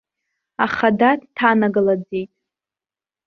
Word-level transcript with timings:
Ахада 0.65 1.09
дҭанагалаӡеит. 1.19 2.31